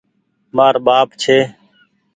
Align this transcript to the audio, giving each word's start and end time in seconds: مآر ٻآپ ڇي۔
مآر 0.55 0.75
ٻآپ 0.85 1.09
ڇي۔ 1.21 1.37